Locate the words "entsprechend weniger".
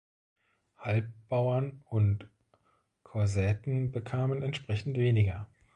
4.41-5.47